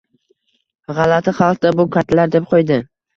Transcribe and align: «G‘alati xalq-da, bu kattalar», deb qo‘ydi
«G‘alati 0.99 1.33
xalq-da, 1.39 1.73
bu 1.81 1.85
kattalar», 1.97 2.33
deb 2.37 2.49
qo‘ydi 2.55 2.79